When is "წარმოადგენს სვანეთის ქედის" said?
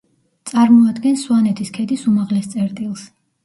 0.51-2.09